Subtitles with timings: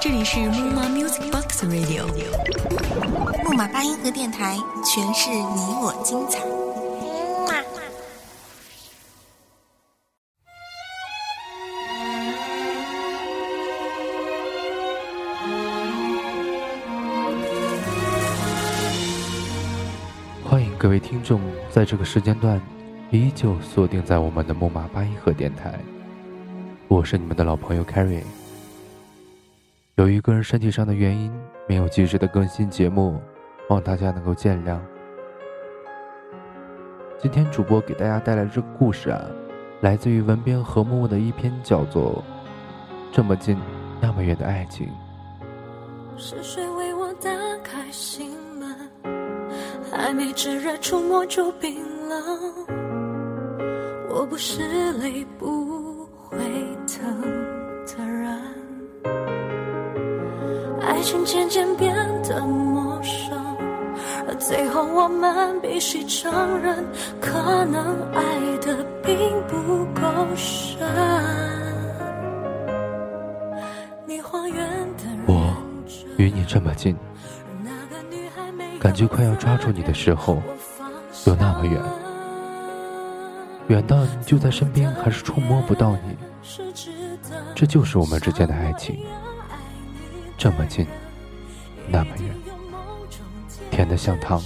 [0.00, 2.04] 这里是木马 Music Box Radio，
[3.44, 6.40] 木马八音盒电台，诠释你我精彩。
[20.42, 22.60] 欢迎各位听众在这个时间段
[23.12, 25.78] 依旧锁定在我们的木马八音盒电台，
[26.90, 28.24] 我是你们的老朋友 Carrie。
[29.94, 31.32] 由于个人身体上的原因，
[31.68, 33.22] 没有及时的更新节目，
[33.68, 34.76] 望大家能够见谅。
[37.16, 39.24] 今天主播给大家带来这个故事啊，
[39.82, 42.24] 来自于文编何木木的一篇叫做
[43.14, 43.56] 《这么近
[44.00, 44.88] 那么远的爱情》。
[46.20, 47.30] 是谁为我打
[47.62, 48.76] 开心门？
[49.92, 51.76] 还没炙热触摸就冰
[52.08, 52.20] 冷。
[54.12, 56.36] 我不是泪不会
[61.10, 63.36] 情渐渐变得陌生，
[64.28, 66.30] 而最后我们必须承
[66.60, 66.86] 认，
[67.20, 68.22] 可能爱
[68.58, 70.02] 的并不够
[70.36, 70.78] 深。
[74.06, 74.64] 你还原
[74.98, 75.52] 的我
[76.16, 76.96] 与你这么近，
[78.78, 80.40] 感觉快要抓住你的时候，
[81.26, 81.82] 有那么远，
[83.66, 86.16] 远到你就在身边，还是触摸不到你。
[87.56, 89.04] 这就是我们之间的爱情，
[90.40, 90.86] 这么近，
[91.86, 92.34] 那么远，
[93.70, 94.42] 甜的像糖，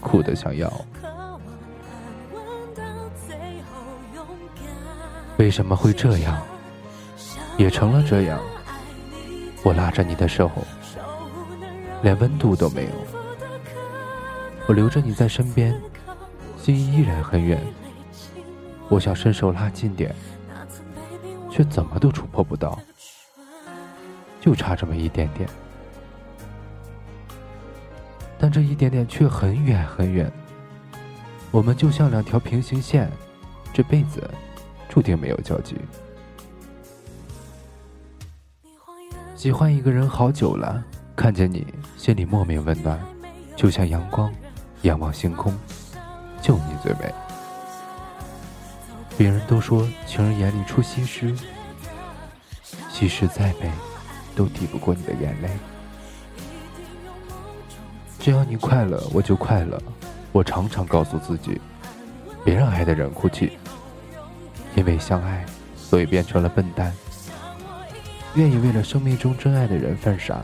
[0.00, 0.72] 苦的像药。
[5.38, 6.40] 为什么会这样？
[7.58, 8.40] 也成了这样。
[9.64, 10.48] 我拉着你的手，
[12.02, 12.90] 连温度都没有。
[14.68, 15.74] 我留着你在身边，
[16.56, 17.60] 心依然很远。
[18.88, 20.14] 我想伸手拉近点，
[21.50, 22.78] 却怎么都触碰不到，
[24.42, 25.48] 就差这么一点点。
[28.36, 30.30] 但这一点点却很远很远。
[31.52, 33.08] 我们就像两条平行线，
[33.72, 34.28] 这辈子
[34.88, 35.76] 注定没有交集。
[39.36, 40.82] 喜欢一个人好久了，
[41.14, 41.64] 看见你
[41.96, 43.00] 心里莫名温暖，
[43.54, 44.32] 就像阳光，
[44.82, 45.56] 仰望星空，
[46.40, 47.14] 就你最美。
[49.16, 51.32] 别人都说情人眼里出西施，
[52.88, 53.70] 西施再美，
[54.34, 55.50] 都抵不过你的眼泪。
[58.18, 59.80] 只要你快乐，我就快乐。
[60.30, 61.60] 我常常告诉自己，
[62.44, 63.58] 别让爱的人哭泣，
[64.74, 65.44] 因为相爱，
[65.76, 66.92] 所以变成了笨蛋。
[68.34, 70.40] 愿意为了生命中真爱的人犯傻，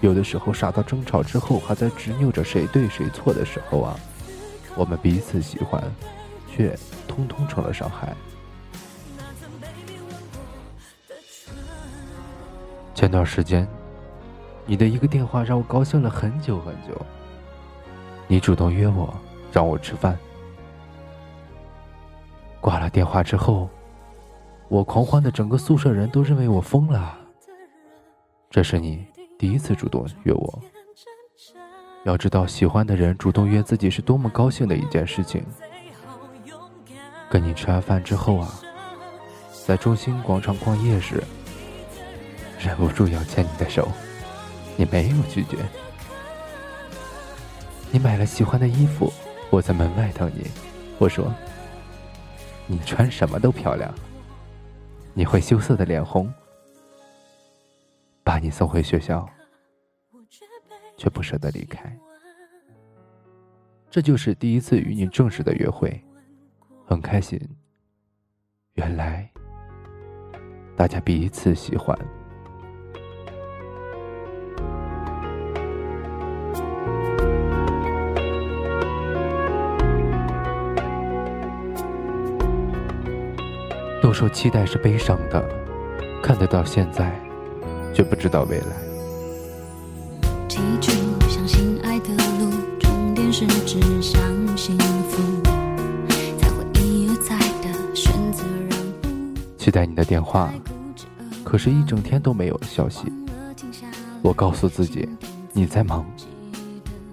[0.00, 4.00] 有的时候傻到争吵之后还在执拗着谁对谁错的时候啊，
[4.74, 5.82] 我们彼此喜欢，
[6.50, 6.74] 却
[7.06, 8.14] 通通成了伤害。
[12.94, 13.68] 前段时间，
[14.64, 16.94] 你的一个电话让我高兴了很久很久。
[18.26, 19.12] 你主动约我，
[19.52, 20.16] 让我吃饭。
[22.60, 23.68] 挂了电话之后。
[24.68, 27.16] 我狂欢的整个宿舍人都认为我疯了。
[28.50, 29.06] 这是你
[29.38, 30.58] 第一次主动约我。
[32.04, 35.44] 要知道，喜欢的人主动约自己是多么高兴的一件事情。
[37.28, 38.48] 跟你吃完饭之后啊，
[39.66, 41.22] 在中心广场逛夜时，
[42.64, 43.86] 忍不住要牵你的手，
[44.74, 45.58] 你没有拒绝。
[47.92, 49.12] 你买了喜欢的衣服，
[49.50, 50.46] 我在门外等你。
[50.98, 51.30] 我说，
[52.66, 53.94] 你穿什么都漂亮。
[55.12, 56.32] 你会羞涩的脸红，
[58.22, 59.28] 把你送回学校，
[60.96, 61.94] 却不舍得离开。
[63.90, 66.02] 这就是第一次与你正式的约会，
[66.86, 67.38] 很开心。
[68.72, 69.30] 原来
[70.74, 71.96] 大家彼此喜欢。
[84.14, 85.44] 说期待是悲伤的，
[86.22, 87.12] 看得到现在，
[87.92, 88.66] 却不知道未来。
[90.46, 90.92] 记住，
[91.28, 94.22] 相信爱的路，终点是指向
[94.56, 95.42] 幸福，
[96.38, 99.08] 才会一而再的选择让步。
[99.58, 100.54] 期待你的电话，
[101.42, 103.12] 可是，一整天都没有消息。
[104.22, 105.08] 我告诉自己，
[105.52, 106.06] 你在忙，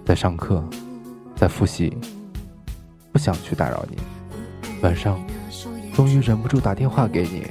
[0.04, 0.62] 在上课，
[1.34, 1.98] 在复习，
[3.10, 3.98] 不想去打扰你。
[4.82, 5.20] 晚上。
[5.94, 7.46] 终于忍不住打电话给你，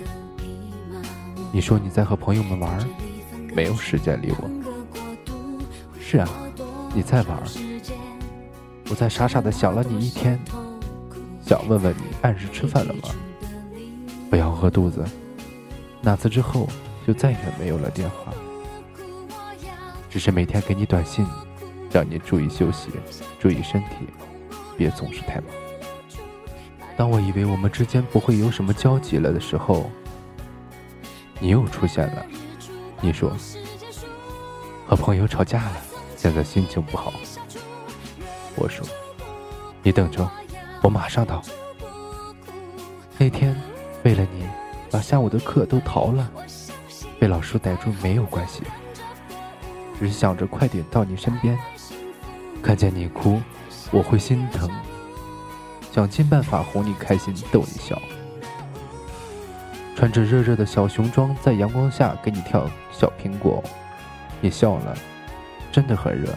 [1.51, 2.79] 你说你在和朋友们玩，
[3.53, 4.49] 没有时间理我。
[5.99, 6.27] 是啊，
[6.93, 7.37] 你在玩。
[8.89, 10.39] 我在傻傻的想了你一天，
[11.45, 13.09] 想问问你按时吃饭了吗？
[14.29, 15.05] 不要饿肚子，
[16.01, 16.67] 那次之后
[17.05, 18.33] 就再也没有了电话，
[20.09, 21.25] 只是每天给你短信，
[21.91, 22.89] 让你注意休息，
[23.39, 24.07] 注意身体，
[24.75, 25.60] 别总是太忙。
[27.01, 29.89] 当我以为我们之间不会有什么交集了的时候，
[31.39, 32.23] 你又出现了。
[32.99, 33.35] 你说
[34.85, 35.77] 和朋友吵架了，
[36.15, 37.11] 现在心情不好。
[38.55, 38.85] 我说
[39.81, 40.29] 你等着，
[40.83, 41.41] 我马上到。
[43.17, 43.59] 那天
[44.03, 44.45] 为了你，
[44.91, 46.31] 把下午的课都逃了，
[47.19, 48.61] 被老师逮住没有关系，
[49.99, 51.57] 只想着快点到你身边。
[52.61, 53.41] 看见你哭，
[53.89, 54.69] 我会心疼，
[55.91, 58.01] 想尽办法哄你开心，逗你笑。
[59.95, 63.61] 穿着热热的小熊装，在阳光下给你跳小苹果，
[64.39, 64.97] 你笑了，
[65.71, 66.33] 真的很热，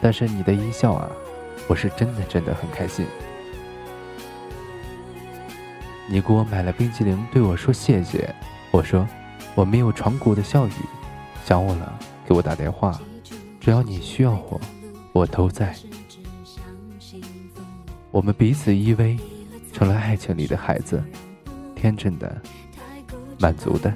[0.00, 1.08] 但是你的一笑啊，
[1.68, 3.04] 我是真的真的很开心。
[6.08, 8.34] 你给我买了冰淇淋，对我说谢谢，
[8.70, 9.06] 我说
[9.54, 10.72] 我没有传古的笑语，
[11.44, 12.98] 想我了给我打电话，
[13.60, 14.60] 只要你需要我，
[15.12, 15.74] 我都在。
[18.12, 19.18] 我们彼此依偎，
[19.72, 21.02] 成了爱情里的孩子，
[21.74, 22.40] 天真的。
[23.40, 23.92] 满足的，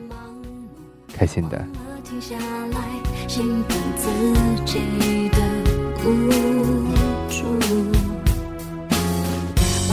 [1.12, 1.62] 开心的。
[2.02, 2.78] 停下来，
[3.28, 4.08] 心疼自
[4.64, 5.36] 己的
[6.02, 6.08] 无
[7.28, 7.44] 助。
[7.46, 8.90] 呜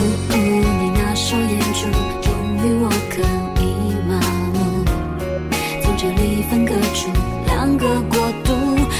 [0.00, 1.86] 呜，你那双眼珠，
[2.22, 3.20] 终于我可
[3.60, 3.62] 以
[4.08, 4.18] 麻
[4.54, 4.56] 木。
[5.82, 7.12] 从这里分割出
[7.44, 8.48] 两个国度，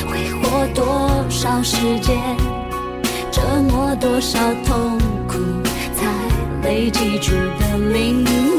[0.07, 0.85] 挥霍多
[1.31, 2.15] 少时间，
[3.33, 3.41] 折
[3.71, 4.39] 磨多少，
[6.85, 8.54] 累积出的灵。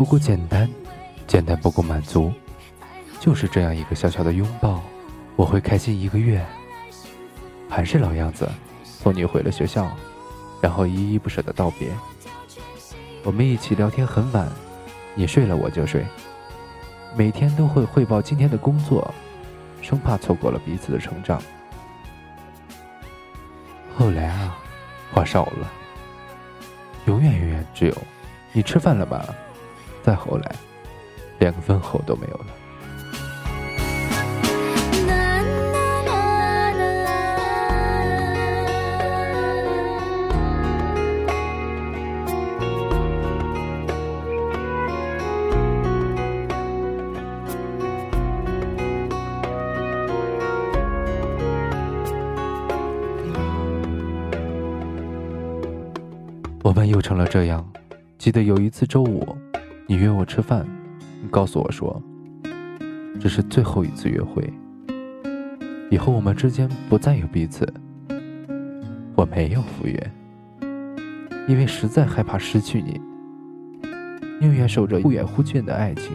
[0.00, 0.66] 不够简单，
[1.26, 2.32] 简单不够满足，
[3.20, 4.80] 就是这样一个小小的拥抱，
[5.36, 6.42] 我会开心一个月。
[7.68, 8.48] 还是老样子，
[8.82, 9.90] 送你回了学校，
[10.58, 11.90] 然后依依不舍的道别。
[13.24, 14.48] 我们一起聊天很晚，
[15.14, 16.02] 你睡了我就睡，
[17.14, 19.12] 每天都会汇报今天的工作，
[19.82, 21.42] 生怕错过了彼此的成长。
[23.94, 24.56] 后来啊，
[25.12, 25.70] 话少了，
[27.04, 27.94] 永远永远只有，
[28.54, 29.22] 你吃饭了吗？
[30.02, 30.54] 再后来，
[31.38, 32.46] 连个问候都没有了。
[56.62, 57.66] 我们又成了这样。
[58.16, 59.36] 记得有一次周五，
[59.90, 60.64] 你约我吃饭，
[61.20, 62.00] 你告诉我说，
[63.20, 64.48] 这是最后一次约会，
[65.90, 67.66] 以后我们之间不再有彼此。
[69.16, 70.12] 我没有赴约，
[71.48, 73.00] 因为实在害怕失去你，
[74.40, 76.12] 宁愿守着忽远忽近的爱情，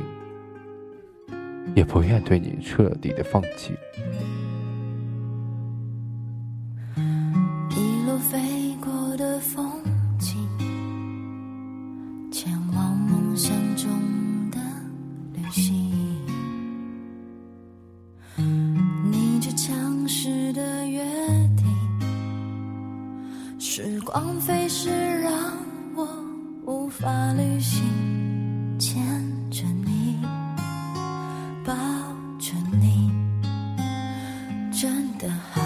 [1.75, 3.73] 也不愿对你彻底的放弃。
[24.15, 25.33] 时光飞逝，让
[25.93, 26.07] 我
[26.65, 27.83] 无法旅行。
[28.79, 29.03] 牵
[29.51, 30.21] 着你，
[31.65, 31.73] 抱
[32.39, 33.11] 着你，
[34.71, 35.61] 真的好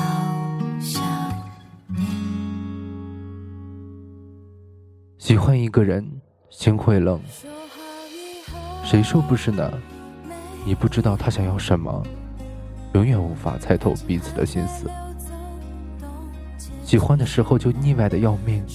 [0.80, 1.04] 想
[1.90, 2.08] 你。
[5.20, 6.04] 喜欢一个人，
[6.50, 7.22] 心会冷。
[8.84, 9.72] 谁说不是呢？
[10.66, 12.04] 你不知道他想要什么，
[12.94, 14.90] 永远无法猜透彼此的心思。
[16.90, 18.66] 喜欢的时候就腻歪的要命，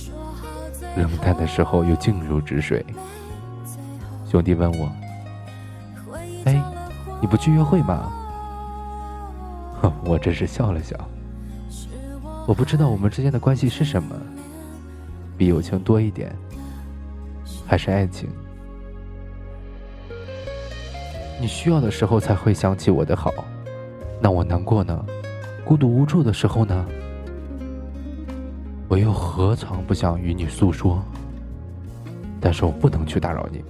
[0.96, 2.86] 冷淡的时候又静如止水。
[4.24, 4.88] 兄弟问我
[6.46, 6.62] ：“哎，
[7.20, 8.12] 你不去约会吗？”
[9.82, 10.96] 哼， 我只是笑了笑。
[12.46, 14.14] 我不知道我们之间的关系是什么，
[15.36, 16.32] 比友情多一点，
[17.66, 18.28] 还是爱情？
[21.40, 23.32] 你需要的时候才会想起我的好，
[24.20, 25.04] 那我难过呢？
[25.64, 26.86] 孤独无助的时候呢？
[28.94, 31.02] 我又何尝不想与你诉说？
[32.40, 33.60] 但是我不能去打扰你，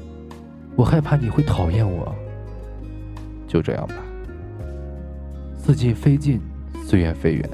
[0.76, 2.14] 我害怕你会讨厌我，
[3.48, 3.94] 就这样吧。
[5.56, 6.42] 四季飞尽，
[6.84, 7.50] 岁月飞远，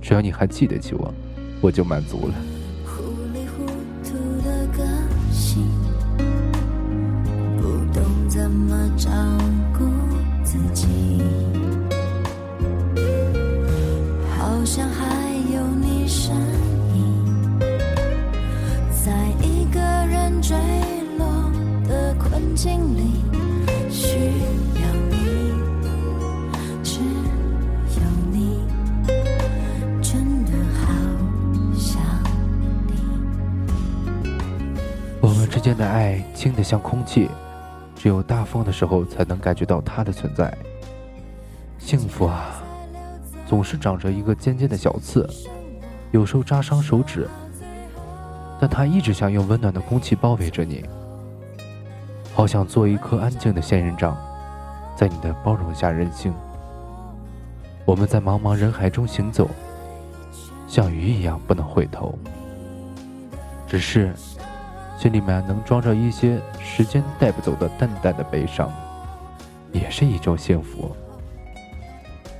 [0.00, 1.12] 只要你还记得起我，
[1.60, 2.34] 我就满足了。
[2.86, 3.02] 糊
[3.34, 3.66] 里糊
[4.04, 4.86] 涂的个
[5.32, 5.66] 性，
[7.56, 9.10] 不懂怎么照
[35.48, 37.28] 之间的爱轻得像空气，
[37.96, 40.56] 只有大风的时候才能感觉到它的存在。
[41.78, 42.62] 幸福啊，
[43.46, 45.28] 总是长着一个尖尖的小刺，
[46.10, 47.26] 有时候扎伤手指，
[48.60, 50.84] 但它一直想用温暖的空气包围着你。
[52.34, 54.16] 好想做一颗安静的仙人掌，
[54.94, 56.32] 在你的包容下任性。
[57.84, 59.48] 我们在茫茫人海中行走，
[60.68, 62.16] 像鱼一样不能回头。
[63.66, 64.12] 只是。
[64.98, 68.68] 心里面能装着一些时间带不走的淡淡的悲伤，
[69.70, 70.90] 也是一种幸福。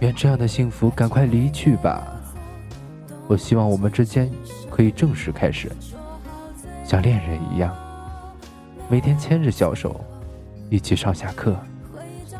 [0.01, 2.03] 愿这样的幸福赶快离去吧。
[3.29, 4.29] 我希望我们之间
[4.69, 5.71] 可以正式开始，
[6.85, 7.73] 像恋人一样，
[8.89, 10.01] 每天牵着小手，
[10.69, 11.57] 一起上下课，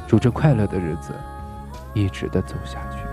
[0.09, 1.13] 数着快乐的日子，
[1.95, 3.08] 一直的走下去。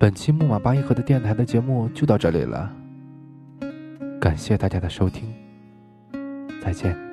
[0.00, 2.72] 本期木马八音盒的电台的节目就到这里了，
[4.20, 5.28] 感谢大家的收听，
[6.62, 7.07] 再见。